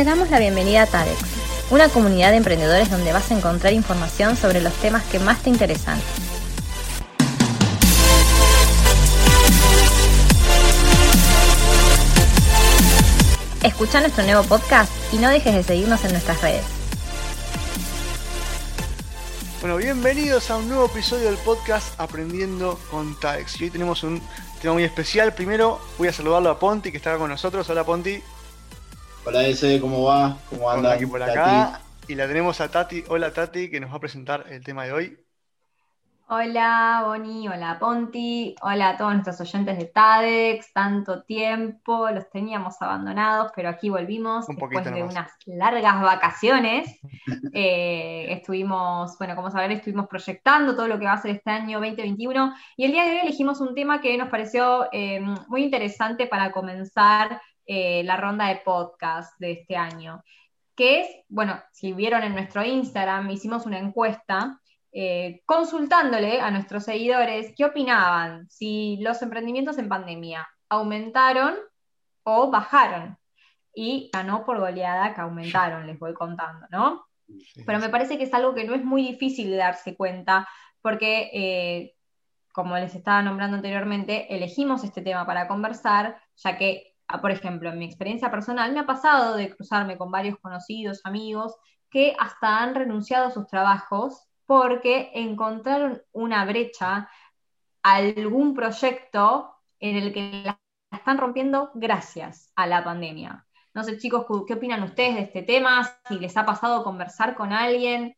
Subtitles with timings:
[0.00, 1.18] Te damos la bienvenida a TADEX,
[1.68, 5.50] una comunidad de emprendedores donde vas a encontrar información sobre los temas que más te
[5.50, 6.00] interesan.
[13.62, 16.64] Escucha nuestro nuevo podcast y no dejes de seguirnos en nuestras redes.
[19.60, 23.60] Bueno, bienvenidos a un nuevo episodio del podcast Aprendiendo con TADEX.
[23.60, 24.22] Y hoy tenemos un
[24.62, 25.34] tema muy especial.
[25.34, 27.68] Primero voy a saludarlo a Ponti, que está con nosotros.
[27.68, 28.22] Hola Ponti.
[29.22, 30.38] Hola ese, ¿cómo va?
[30.48, 30.94] ¿Cómo anda?
[30.94, 31.80] aquí por acá.
[32.08, 33.04] Y la tenemos a Tati.
[33.08, 35.18] Hola Tati, que nos va a presentar el tema de hoy.
[36.32, 42.80] Hola Boni, hola Ponti, hola a todos nuestros oyentes de TADEX, tanto tiempo, los teníamos
[42.80, 46.98] abandonados, pero aquí volvimos después de unas largas vacaciones.
[47.52, 51.78] Eh, estuvimos, bueno, como saben, estuvimos proyectando todo lo que va a ser este año
[51.78, 56.26] 2021 y el día de hoy elegimos un tema que nos pareció eh, muy interesante
[56.28, 57.40] para comenzar
[57.72, 60.24] eh, la ronda de podcast de este año,
[60.74, 66.82] que es, bueno, si vieron en nuestro Instagram, hicimos una encuesta eh, consultándole a nuestros
[66.82, 71.54] seguidores qué opinaban, si los emprendimientos en pandemia aumentaron
[72.24, 73.16] o bajaron.
[73.72, 77.06] Y ganó por goleada que aumentaron, les voy contando, ¿no?
[77.64, 80.48] Pero me parece que es algo que no es muy difícil de darse cuenta,
[80.82, 81.94] porque, eh,
[82.52, 86.89] como les estaba nombrando anteriormente, elegimos este tema para conversar, ya que,
[87.20, 91.56] por ejemplo, en mi experiencia personal me ha pasado de cruzarme con varios conocidos, amigos,
[91.90, 97.08] que hasta han renunciado a sus trabajos porque encontraron una brecha,
[97.82, 103.46] algún proyecto en el que la están rompiendo gracias a la pandemia.
[103.74, 105.88] No sé, chicos, ¿qué opinan ustedes de este tema?
[106.08, 108.16] Si les ha pasado conversar con alguien.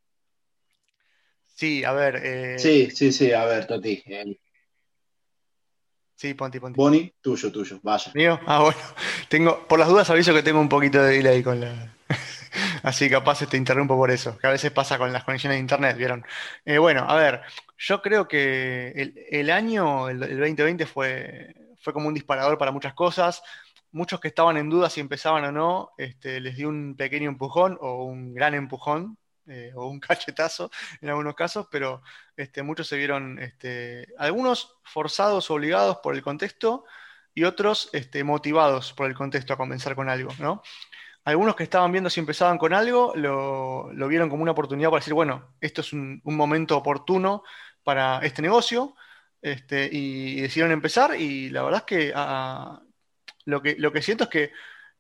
[1.47, 2.17] Sí, a ver.
[2.25, 4.03] Eh, sí, sí, sí, a ver, Toti.
[6.23, 6.77] Sí, Ponti, Ponti.
[6.77, 8.13] Boni, tuyo, tuyo, vaya.
[8.15, 8.39] ¿Mío?
[8.47, 8.79] Ah, bueno.
[9.29, 11.97] Tengo, por las dudas aviso que tengo un poquito de delay con la,
[12.85, 15.97] Así capaz te interrumpo por eso, que a veces pasa con las conexiones de internet,
[15.97, 16.25] ¿vieron?
[16.65, 17.41] Eh, bueno, a ver,
[17.77, 23.43] yo creo que el, año, el, 2020 fue, fue como un disparador para muchas cosas.
[23.91, 27.77] Muchos que estaban en duda si empezaban o no, este, les dio un pequeño empujón
[27.81, 30.71] o un gran empujón, eh, o un cachetazo
[31.01, 32.03] en algunos casos, pero
[32.37, 36.85] este, muchos se vieron, este, algunos forzados obligados por el contexto
[37.35, 40.63] y otros este, motivados por el contexto a comenzar con algo, ¿no?
[41.25, 45.15] algunos que estaban viendo si empezaban con algo lo, vieron como una oportunidad para decir,
[45.15, 47.43] bueno, esto es un, momento oportuno
[47.85, 48.95] para este negocio,
[49.43, 52.81] y, decidieron empezar, y la verdad es que, ah,
[53.45, 54.53] lo que lo que siento es que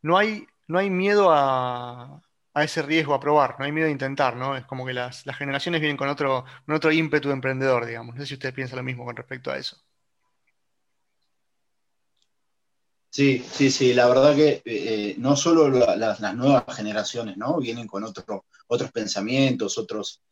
[0.03, 2.21] no hay, no hay miedo a,
[2.55, 4.57] ese riesgo, a probar, no hay miedo a intentar, ¿no?
[4.57, 8.15] Es como que las, generaciones vienen con otro, con otro ímpetu de emprendedor, digamos.
[8.15, 9.77] No sé si ustedes piensan lo mismo con respecto a eso.
[13.09, 17.59] Sí, sí, sí, la verdad que eh, no solo las nuevas generaciones, ¿no?
[17.59, 20.23] Vienen con otro, otros pensamientos, otros,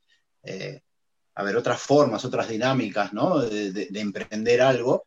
[0.43, 0.81] eh,
[1.35, 3.39] a ver, otras formas, otras dinámicas, ¿no?
[3.41, 5.05] De, emprender algo,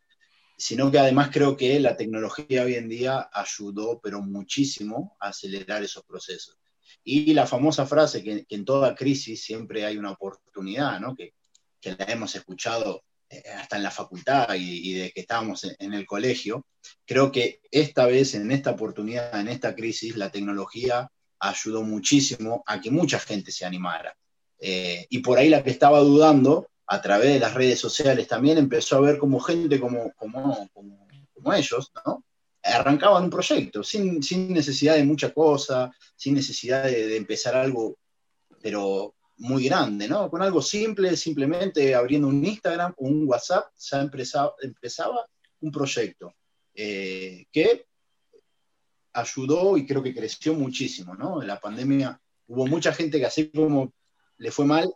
[0.56, 5.82] sino que además creo que la tecnología hoy en día ayudó, pero muchísimo, a acelerar
[5.82, 6.56] esos procesos.
[7.02, 11.14] Y la famosa frase que, en toda crisis siempre hay una oportunidad, ¿no?
[11.14, 11.34] Que,
[11.80, 16.06] que la hemos escuchado eh, hasta en la facultad y, de que estábamos en, el
[16.06, 16.66] colegio,
[17.06, 22.80] creo que esta vez, en esta oportunidad, en esta crisis, la tecnología ayudó muchísimo a
[22.80, 24.14] que mucha gente se animara.
[24.58, 28.58] Eh, y por ahí la que estaba dudando, a través de las redes sociales también
[28.58, 32.24] empezó a ver como gente como, como, como, ellos, ¿no?
[32.64, 37.98] Arrancaban un proyecto sin, sin, necesidad de mucha cosa, sin necesidad de, empezar algo,
[38.62, 40.30] pero muy grande, ¿no?
[40.30, 45.26] Con algo simple, simplemente abriendo un Instagram o un WhatsApp, ya empezaba, empezaba
[45.60, 46.34] un proyecto
[46.74, 47.86] eh, que
[49.12, 51.40] ayudó y creo que creció muchísimo, ¿no?
[51.40, 53.92] En la pandemia hubo mucha gente que así como
[54.38, 54.92] le fue mal,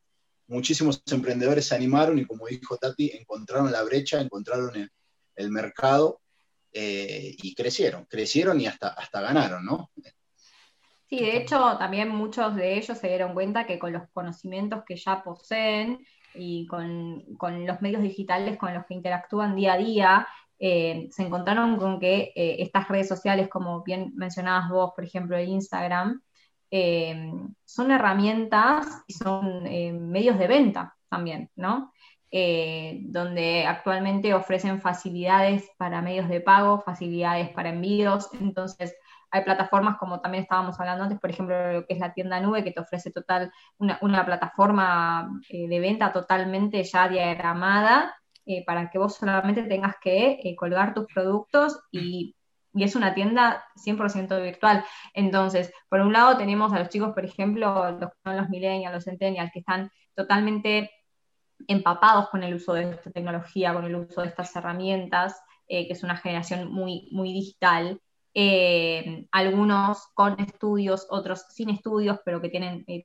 [0.49, 4.91] muchísimos emprendedores se animaron y como dijo Tati, encontraron la brecha, encontraron
[5.37, 6.21] el, mercado
[6.73, 9.91] eh, y crecieron, crecieron y hasta, hasta ganaron, ¿no?
[11.07, 14.97] Sí, de hecho, también muchos de ellos se dieron cuenta que con los conocimientos que
[14.97, 16.05] ya poseen
[16.35, 17.25] y con,
[17.67, 20.29] los medios digitales con los que interactúan día a día,
[20.59, 25.37] eh, se encontraron con que eh, estas redes sociales, como bien mencionabas vos, por ejemplo,
[25.37, 26.21] el Instagram,
[26.71, 29.63] son herramientas y son
[30.11, 31.93] medios de venta también, ¿no?
[32.31, 38.95] Donde actualmente ofrecen facilidades para medios de pago, facilidades para envíos, entonces
[39.31, 42.65] hay plataformas como también estábamos hablando antes, por ejemplo, lo que es la tienda nube,
[42.65, 48.15] que te ofrece total una, plataforma eh, de venta totalmente ya diagramada
[48.47, 52.35] eh, para que vos solamente tengas que eh, colgar tus productos y
[52.75, 54.85] y es una tienda 100% virtual.
[55.15, 59.51] Entonces, por un lado tenemos a los chicos, por ejemplo, los los millennials, los centennials,
[59.53, 60.91] que están totalmente
[61.67, 65.93] empapados con el uso de esta tecnología, con el uso de estas herramientas, eh, que
[65.93, 68.01] es una generación muy, muy digital.
[68.35, 73.05] Eh, algunos con estudios, otros sin estudios, pero que tienen eh,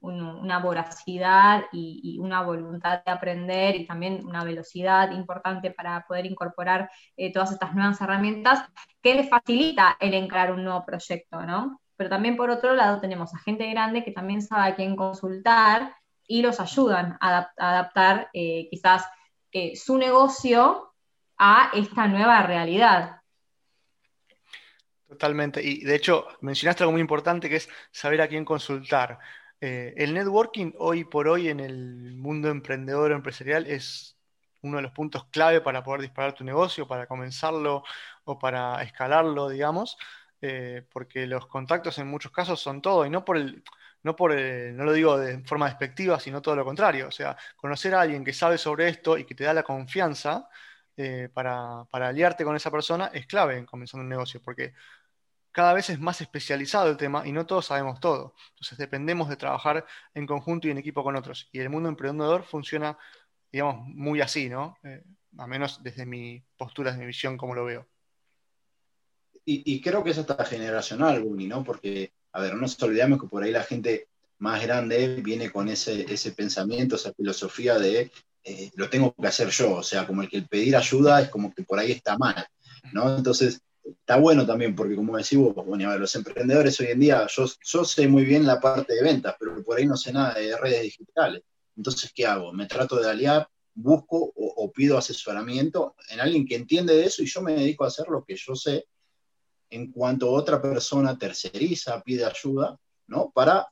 [0.00, 6.90] una voracidad y, una voluntad de aprender y también una velocidad importante para poder incorporar
[7.34, 8.64] todas estas nuevas herramientas
[9.02, 11.80] que les facilita el encarar un nuevo proyecto, ¿no?
[11.96, 15.92] Pero también por otro lado tenemos a gente grande que también sabe a quién consultar
[16.30, 19.04] y los ayudan a, adaptar quizás
[19.74, 20.94] su negocio
[21.36, 23.20] a esta nueva realidad.
[25.08, 25.60] Totalmente.
[25.60, 29.18] Y de hecho, mencionaste algo muy importante que es saber a quién consultar.
[29.60, 34.16] Eh, el networking hoy por hoy en el mundo emprendedor o empresarial es
[34.62, 37.82] uno de los puntos clave para poder disparar tu negocio, para comenzarlo
[38.22, 39.98] o para escalarlo, digamos,
[40.40, 43.62] eh, porque los contactos en muchos casos son todo, y no por el,
[44.02, 47.08] no por no lo digo de forma despectiva, sino todo lo contrario.
[47.08, 50.48] O sea, conocer a alguien que sabe sobre esto y que te da la confianza
[50.96, 54.74] eh, para, para aliarte con esa persona es clave en comenzar un negocio, porque
[55.52, 58.34] cada vez es más especializado el tema y no todos sabemos todo.
[58.50, 61.48] Entonces dependemos de trabajar en conjunto y en equipo con otros.
[61.52, 62.98] Y el mundo emprendedor funciona,
[63.52, 64.78] digamos, muy así, ¿no?
[64.84, 65.02] Eh,
[65.38, 67.88] a menos desde mi postura, desde mi visión, como lo veo.
[69.44, 71.64] Y, creo que es hasta generacional, Buni, ¿no?
[71.64, 74.06] Porque, a ver, no nos olvidemos que por ahí la gente
[74.38, 78.12] más grande viene con ese, ese pensamiento, esa filosofía de
[78.44, 81.28] eh, lo tengo que hacer yo, o sea, como el que el pedir ayuda es
[81.30, 82.46] como que por ahí está mal,
[82.92, 83.16] ¿no?
[83.16, 87.84] Entonces, está bueno también, porque como decimos, bueno, los emprendedores hoy en día, yo, yo
[87.84, 90.82] sé muy bien la parte de ventas, pero por ahí no sé nada de redes
[90.82, 91.42] digitales.
[91.76, 92.52] Entonces, ¿qué hago?
[92.52, 97.26] Me trato de aliar, busco o, pido asesoramiento en alguien que entiende de eso y
[97.26, 98.86] yo me dedico a hacer lo que yo sé
[99.70, 102.76] en cuanto otra persona terceriza, pide ayuda,
[103.06, 103.30] ¿no?
[103.30, 103.66] Para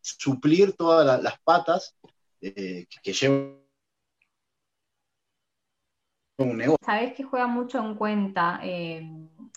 [0.00, 1.94] suplir todas las patas
[2.40, 3.64] eh, que, que llevan
[6.84, 9.08] Sabes que juega mucho en cuenta eh,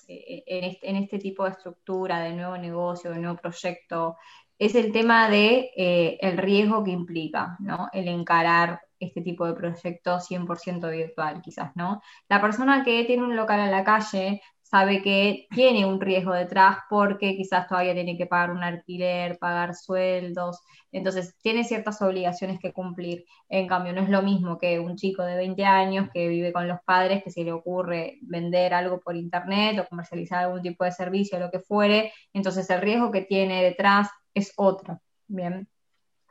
[0.07, 4.18] eh, en, este, tipo de estructura de nuevo negocio, de nuevo proyecto,
[4.59, 7.89] es el tema de eh, riesgo que implica, ¿no?
[7.94, 12.01] El encarar este tipo de proyecto 100% virtual, quizás, ¿no?
[12.30, 16.79] La persona que tiene un local en la calle sabe que tiene un riesgo detrás
[16.89, 20.59] porque quizás todavía tiene que pagar un alquiler, pagar sueldos,
[20.91, 23.25] entonces tiene ciertas obligaciones que cumplir.
[23.47, 26.67] En cambio, no es lo mismo que un chico de 20 años que vive con
[26.67, 30.91] los padres, que se le ocurre vender algo por internet o comercializar algún tipo de
[30.91, 34.99] servicio, lo que fuere, entonces el riesgo que tiene detrás es otro.
[35.27, 35.67] Bien,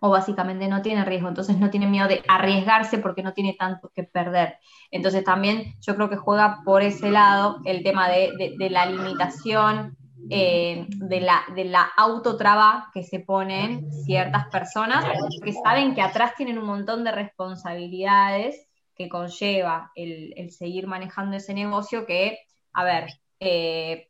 [0.00, 3.90] o básicamente no tiene riesgo, entonces no tiene miedo de arriesgarse porque no tiene tanto
[3.94, 4.58] que perder.
[4.90, 9.96] Entonces también yo creo que juega por ese lado el tema de, la limitación,
[10.28, 15.04] eh, de, la, de la autotraba que se ponen ciertas personas
[15.42, 18.66] que saben que atrás tienen un montón de responsabilidades
[18.96, 22.38] que conlleva el, seguir manejando ese negocio que,
[22.72, 23.08] a ver,
[23.40, 24.08] eh,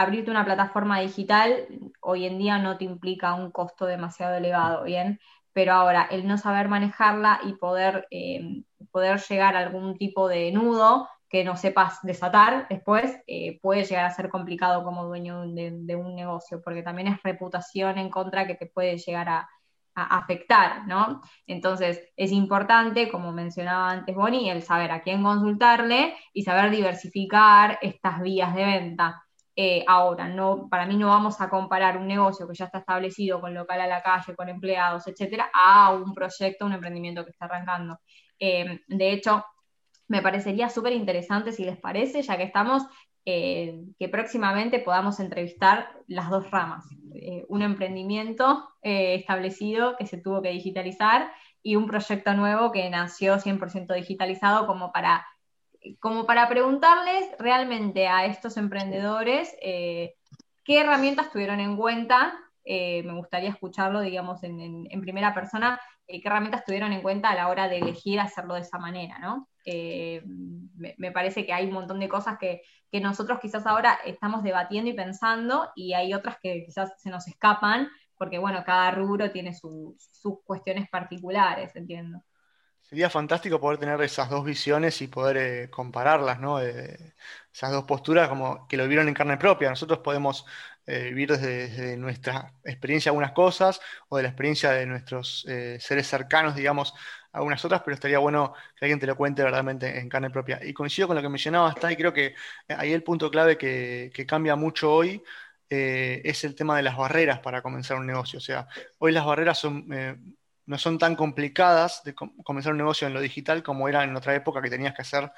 [0.00, 1.66] abrirte una plataforma digital
[2.00, 5.20] hoy en día no te implica un costo demasiado elevado, ¿bien?
[5.52, 10.52] Pero ahora, el no saber manejarla y poder, eh, poder llegar a algún tipo de
[10.52, 15.96] nudo que no sepas desatar después, eh, puede llegar a ser complicado como dueño de,
[15.96, 19.48] un negocio, porque también es reputación en contra que te puede llegar a,
[19.94, 21.20] a afectar, ¿no?
[21.46, 27.78] Entonces, es importante, como mencionaba antes Bonnie, el saber a quién consultarle y saber diversificar
[27.82, 29.24] estas vías de venta.
[29.62, 30.34] Eh, ahora,
[30.70, 33.86] para mí no vamos a comparar un negocio que ya está establecido con local a
[33.86, 38.00] la calle, con empleados, etcétera, a un proyecto, un emprendimiento que está arrancando.
[38.38, 39.44] Eh, de hecho,
[40.08, 42.84] me parecería súper interesante, si les parece, ya que estamos,
[43.26, 46.86] eh, que próximamente podamos entrevistar las dos ramas.
[47.48, 51.30] un emprendimiento establecido que se tuvo que digitalizar
[51.62, 55.26] y un proyecto nuevo que nació 100% digitalizado como para
[55.98, 60.14] como para preguntarles realmente a estos emprendedores eh,
[60.64, 62.34] qué herramientas tuvieron en cuenta.
[62.64, 67.34] Eh, me gustaría escucharlo, digamos, en, primera persona, eh, qué herramientas tuvieron en cuenta a
[67.34, 69.48] la hora de elegir hacerlo de esa manera, ¿no?
[69.64, 74.94] Me, parece que hay un montón de cosas que, nosotros quizás ahora estamos debatiendo y
[74.94, 79.94] pensando y hay otras que quizás se nos escapan porque, bueno, cada rubro tiene sus
[80.44, 82.20] cuestiones particulares, entiendo.
[82.90, 86.58] Sería fantástico poder tener esas dos visiones y poder eh, compararlas, ¿no?
[86.58, 89.70] esas dos posturas como que lo vieron en carne propia.
[89.70, 90.44] Nosotros podemos
[90.86, 96.08] eh, vivir desde, nuestra experiencia algunas cosas o de la experiencia de nuestros eh, seres
[96.08, 96.94] cercanos, digamos,
[97.32, 100.58] algunas otras, pero estaría bueno que alguien te lo cuente verdaderamente en carne propia.
[100.62, 102.34] Y coincido con lo que mencionabas, y creo que
[102.68, 105.22] ahí el punto clave que, cambia mucho hoy
[105.68, 108.38] eh, es el tema de las barreras para comenzar un negocio.
[108.38, 108.66] O sea,
[108.98, 110.16] hoy las barreras son, eh,
[110.70, 114.36] no son tan complicadas de comenzar un negocio en lo digital como eran en otra
[114.36, 115.32] época que tenías que hacer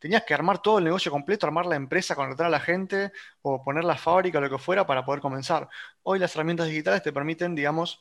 [0.00, 3.62] tenías que armar todo el negocio completo, armar la empresa, contratar a la gente o
[3.62, 5.68] poner la fábrica lo que fuera para poder comenzar.
[6.02, 8.00] Hoy las herramientas digitales te permiten, digamos,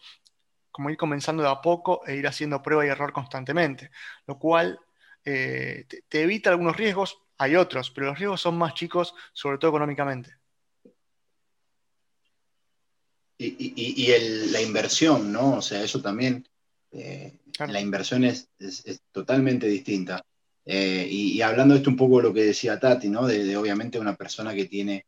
[0.72, 3.92] como ir comenzando de a poco e ir haciendo prueba y error constantemente,
[4.26, 4.80] lo cual
[5.24, 9.70] eh, te, evita algunos riesgos, hay otros, pero los riesgos son más chicos, sobre todo
[9.70, 10.36] económicamente.
[13.38, 14.08] Y,
[14.52, 15.58] la inversión, ¿no?
[15.58, 16.48] O sea, eso también,
[17.68, 18.50] la inversión es,
[19.12, 20.24] totalmente distinta.
[20.66, 23.28] Eh, y, hablando de esto un poco de lo que decía Tati, ¿no?
[23.28, 25.06] De, obviamente una persona que tiene,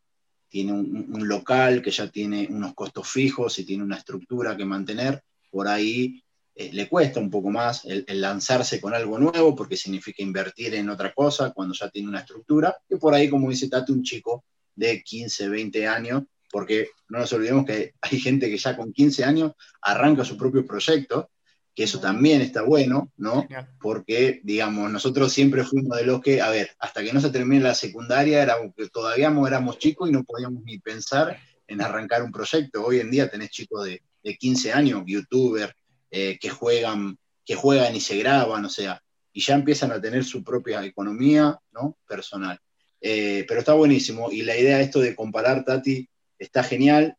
[0.50, 5.22] tiene un, local, que ya tiene unos costos fijos y tiene una estructura que mantener,
[5.50, 6.22] por ahí
[6.56, 10.90] eh, le cuesta un poco más el, lanzarse con algo nuevo, porque significa invertir en
[10.90, 14.44] otra cosa cuando ya tiene una estructura, y por ahí, como dice Tati, un chico
[14.76, 19.24] de 15, 20 años, porque no nos olvidemos que hay gente que ya con 15
[19.24, 21.30] años arranca su propio proyecto,
[21.76, 23.46] que eso también está bueno, ¿no?
[23.82, 27.62] Porque, digamos, nosotros siempre fuimos de los que, a ver, hasta que no se termine
[27.62, 32.86] la secundaria, éramos, todavía éramos chicos y no podíamos ni pensar en arrancar un proyecto.
[32.86, 34.02] Hoy en día tenés chicos de,
[34.40, 35.74] 15 años, youtubers,
[36.10, 37.16] eh, que, juegan,
[37.46, 39.00] que juegan y se graban, o sea,
[39.32, 41.96] y ya empiezan a tener su propia economía, ¿no?
[42.08, 42.58] Personal.
[43.02, 47.18] Eh, pero está buenísimo, y la idea de esto de comparar, Tati, está genial.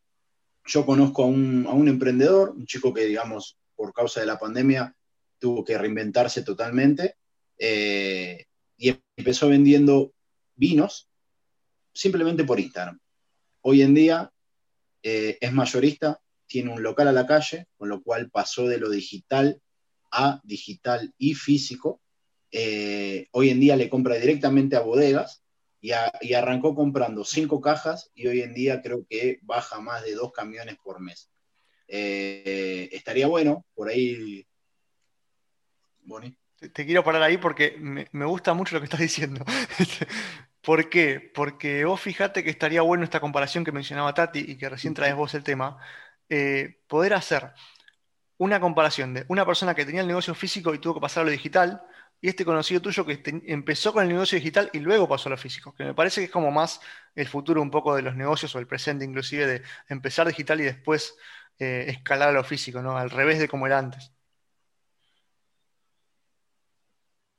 [0.65, 4.39] Yo conozco a un, a un emprendedor, un chico que, digamos, por causa de la
[4.39, 4.93] pandemia
[5.39, 7.15] tuvo que reinventarse totalmente
[7.57, 10.13] eh, y empezó vendiendo
[10.55, 11.09] vinos
[11.93, 12.99] simplemente por Instagram.
[13.61, 14.31] Hoy en día
[15.03, 18.89] eh, es mayorista, tiene un local a la calle, con lo cual pasó de lo
[18.89, 19.61] digital
[20.11, 22.01] a digital y físico.
[22.51, 25.43] Eh, hoy en día le compra directamente a bodegas
[25.81, 25.91] y,
[26.21, 30.31] y, arrancó comprando cinco cajas y hoy en día creo que baja más de dos
[30.31, 31.29] camiones por mes.
[31.87, 34.45] Eh, estaría bueno, por ahí.
[36.01, 36.35] Boni.
[36.73, 39.45] Te, quiero parar ahí porque me, gusta mucho lo que estás diciendo.
[40.61, 41.31] ¿Por qué?
[41.33, 45.15] Porque vos fijate que estaría bueno esta comparación que mencionaba Tati y que recién traes
[45.15, 45.77] vos el tema,
[46.29, 47.53] eh, poder hacer
[48.37, 51.25] una comparación de una persona que tenía el negocio físico y tuvo que pasar a
[51.25, 51.81] lo digital,
[52.19, 55.37] y este conocido tuyo que empezó con el negocio digital y luego pasó a lo
[55.37, 56.81] físico, que me parece que es como más
[57.15, 60.63] el futuro un poco de los negocios o el presente inclusive de empezar digital y
[60.63, 61.15] después
[61.59, 62.97] eh, escalar a lo físico, ¿no?
[62.97, 64.11] Al revés de como era antes.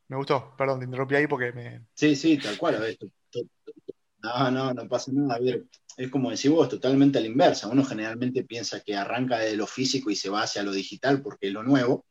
[0.09, 1.87] Me gustó, perdón, te interrumpí ahí porque me.
[1.95, 2.77] Sí, sí, tal cual.
[2.77, 2.99] A ver,
[4.23, 5.39] no, no, no pasa nada.
[5.97, 7.69] Es como decís vos, totalmente a la inversa.
[7.69, 11.49] Uno generalmente piensa que arranca de lo físico y se va hacia lo digital porque
[11.49, 12.07] es lo nuevo,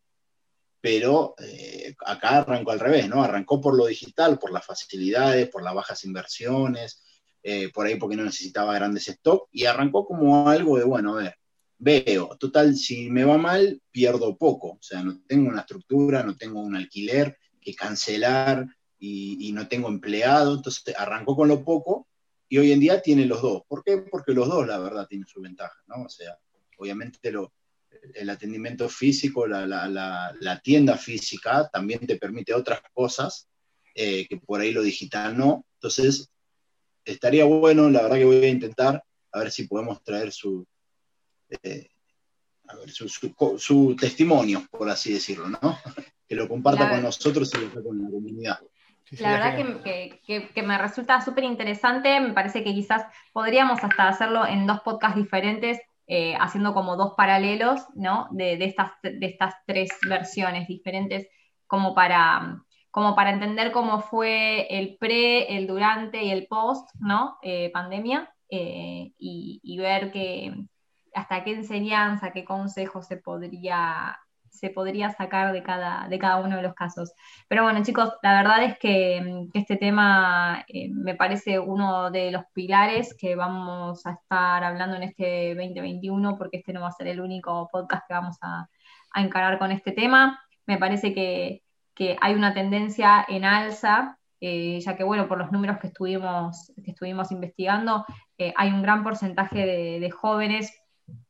[0.79, 3.23] pero eh, acá arrancó al revés, ¿no?
[3.23, 7.03] Arrancó por lo digital, por las facilidades, por las bajas inversiones,
[7.41, 11.23] eh, por ahí porque no necesitaba grandes stocks, y arrancó como algo de, bueno, a
[11.23, 11.35] ver,
[11.79, 16.35] veo, total, si me va mal, pierdo poco, o sea, no tengo una estructura, no
[16.35, 18.65] tengo un alquiler que cancelar
[18.99, 22.07] y, no tengo empleado, entonces arrancó con lo poco
[22.49, 23.63] y hoy en día tiene los dos.
[23.67, 23.97] ¿Por qué?
[23.97, 26.03] Porque los dos, la verdad, tienen su ventaja, ¿no?
[26.03, 26.37] O sea,
[26.77, 27.53] obviamente lo,
[28.13, 33.47] el atendimiento físico, la, tienda física también te permite otras cosas
[33.93, 35.65] eh, que por ahí lo digital no.
[35.75, 36.29] Entonces,
[37.05, 40.65] estaría bueno, la verdad que voy a intentar a ver si podemos traer su,
[41.49, 41.89] eh,
[42.87, 45.59] su, testimonio, por así decirlo, ¿no?
[46.27, 48.59] que lo comparta con nosotros y con la comunidad.
[49.19, 49.55] La verdad
[50.25, 55.17] que, me resulta súper interesante, me parece que quizás podríamos hasta hacerlo en dos podcasts
[55.17, 58.27] diferentes, eh, haciendo como dos paralelos, ¿no?
[58.31, 61.27] De, estas, de estas tres versiones diferentes,
[61.67, 62.61] como para,
[62.91, 67.37] como para entender cómo fue el pre, el durante y el post, ¿no?
[67.41, 70.53] Eh, pandemia, y, ver que,
[71.17, 74.19] hasta qué enseñanza, qué consejo se podría,
[74.49, 77.11] se podría sacar de cada, de cada uno de los casos.
[77.47, 82.43] Pero bueno, chicos, la verdad es que, este tema eh, me parece uno de los
[82.53, 87.07] pilares que vamos a estar hablando en este 2021, porque este no va a ser
[87.07, 88.69] el único podcast que vamos a,
[89.15, 90.39] encarar con este tema.
[90.67, 91.63] Me parece que,
[92.21, 96.91] hay una tendencia en alza eh, ya que bueno, por los números que estuvimos, que
[96.91, 98.05] estuvimos investigando,
[98.37, 100.71] eh, hay un gran porcentaje de, jóvenes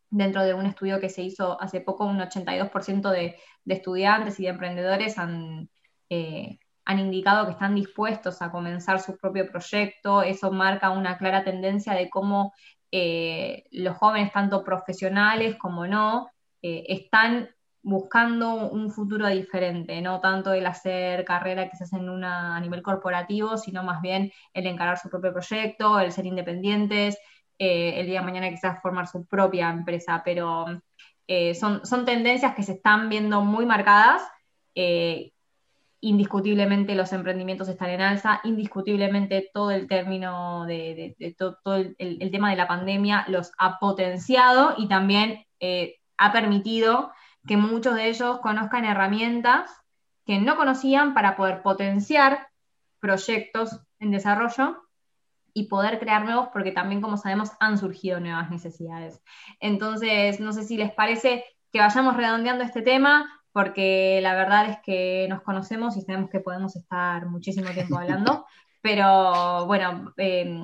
[0.10, 3.36] dentro de un estudio que se hizo hace poco, un 82% de,
[3.66, 5.70] estudiantes y de emprendedores han,
[6.10, 10.22] eh, han indicado que están dispuestos a comenzar su propio proyecto.
[10.22, 12.54] Eso marca una clara tendencia de cómo
[12.92, 16.30] eh, los jóvenes, tanto profesionales como no,
[16.62, 17.50] eh, están
[17.82, 22.60] buscando un futuro diferente, no tanto el hacer carrera que se hace en una, a
[22.60, 27.18] nivel corporativo, sino más bien el encarar su propio proyecto, el ser independientes,
[27.60, 30.66] eh, el día de mañana quizás formar su propia empresa, pero
[31.28, 34.22] eh, son, son, tendencias que se están viendo muy marcadas.
[34.76, 35.32] Eh,
[36.00, 42.52] indiscutiblemente los emprendimientos están en alza, indiscutiblemente todo el término de, todo, el, el, tema
[42.52, 45.44] de la pandemia los ha potenciado y también
[46.18, 47.12] ha permitido
[47.48, 49.72] que muchos de ellos conozcan herramientas
[50.28, 52.48] que no conocían para poder potenciar
[53.00, 54.87] proyectos en desarrollo
[55.58, 59.24] y poder crear nuevos, porque también, como sabemos, han surgido nuevas necesidades.
[59.60, 64.78] Entonces, no sé si les parece que vayamos redondeando este tema, porque la verdad es
[64.86, 68.46] que nos conocemos y sabemos que podemos estar muchísimo tiempo hablando,
[68.82, 70.64] pero bueno, em,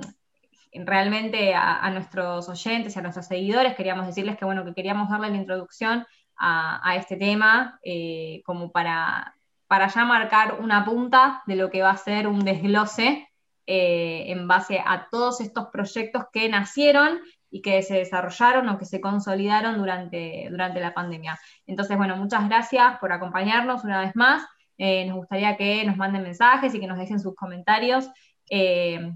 [0.73, 5.31] realmente a, nuestros oyentes y a nuestros seguidores queríamos decirles que bueno, que queríamos darle
[5.31, 6.05] la introducción
[6.37, 11.89] a, este tema eh, como para, para ya marcar una punta de lo que va
[11.89, 13.27] a ser un desglose
[13.65, 18.85] eh, en base a todos estos proyectos que nacieron y que se desarrollaron o que
[18.85, 21.39] se consolidaron durante, durante la pandemia.
[21.67, 24.43] Entonces, bueno, muchas gracias por acompañarnos una vez más.
[24.77, 28.09] Eh, nos gustaría que nos manden mensajes y que nos dejen sus comentarios,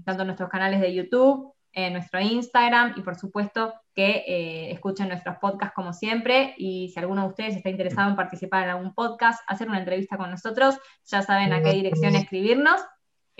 [0.04, 5.08] tanto en nuestros canales de YouTube, en nuestro Instagram y por supuesto que eh, escuchen
[5.08, 8.94] nuestros podcasts como siempre y si alguno de ustedes está interesado en participar en algún
[8.94, 12.80] podcast, hacer una entrevista con nosotros, ya saben a qué dirección escribirnos.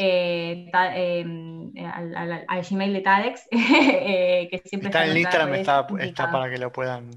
[0.00, 6.48] Eh, em, al, Gmail de TADEX, eh, que siempre está, en el Instagram, está para
[6.48, 7.10] que lo puedan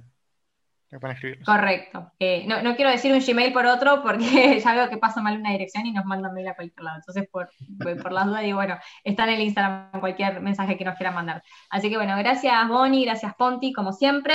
[1.46, 2.12] Correcto.
[2.20, 5.52] Eh, no, quiero decir un Gmail por otro porque ya veo que pasa mal una
[5.52, 6.98] dirección y nos mandan mail a cualquier lado.
[6.98, 7.50] Entonces, por,
[8.02, 11.44] por las dudas, digo, bueno, está en el Instagram cualquier mensaje que nos quieran mandar.
[11.70, 14.34] Así que, bueno, gracias Bonnie, gracias Ponti, como siempre.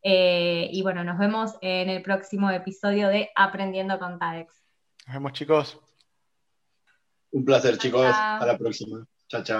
[0.00, 4.64] Y bueno, nos vemos en el próximo episodio de Aprendiendo con TADEX.
[5.08, 5.87] Nos vemos, chicos.
[7.32, 8.04] Un placer, chicos.
[8.04, 9.06] Hasta la próxima.
[9.28, 9.56] Chao, chao.